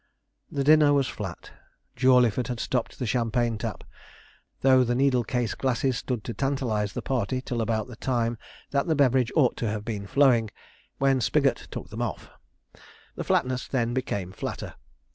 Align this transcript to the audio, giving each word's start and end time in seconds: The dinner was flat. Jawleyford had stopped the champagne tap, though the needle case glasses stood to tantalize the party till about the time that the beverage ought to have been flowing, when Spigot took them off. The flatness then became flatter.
The 0.51 0.63
dinner 0.63 0.93
was 0.93 1.07
flat. 1.07 1.51
Jawleyford 1.95 2.47
had 2.47 2.59
stopped 2.59 2.97
the 2.97 3.05
champagne 3.05 3.59
tap, 3.59 3.83
though 4.61 4.83
the 4.83 4.95
needle 4.95 5.23
case 5.23 5.53
glasses 5.53 5.95
stood 5.95 6.23
to 6.23 6.33
tantalize 6.33 6.93
the 6.93 7.03
party 7.03 7.39
till 7.39 7.61
about 7.61 7.85
the 7.85 7.95
time 7.95 8.39
that 8.71 8.87
the 8.87 8.95
beverage 8.95 9.31
ought 9.35 9.55
to 9.57 9.69
have 9.69 9.85
been 9.85 10.07
flowing, 10.07 10.49
when 10.97 11.21
Spigot 11.21 11.67
took 11.69 11.89
them 11.91 12.01
off. 12.01 12.31
The 13.13 13.23
flatness 13.23 13.67
then 13.67 13.93
became 13.93 14.31
flatter. 14.31 14.73